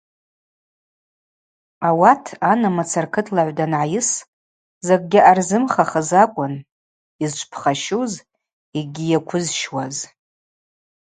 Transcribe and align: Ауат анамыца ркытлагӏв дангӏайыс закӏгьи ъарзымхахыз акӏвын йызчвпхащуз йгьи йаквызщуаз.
Ауат 1.87 2.23
анамыца 2.51 2.99
ркытлагӏв 3.03 3.51
дангӏайыс 3.57 4.09
закӏгьи 4.85 5.25
ъарзымхахыз 5.27 6.09
акӏвын 6.23 6.53
йызчвпхащуз 7.21 8.13
йгьи 8.79 9.05
йаквызщуаз. 9.11 9.97